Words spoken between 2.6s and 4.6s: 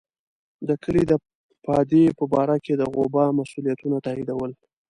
کې د غوبه مسوولیتونه تاییدول.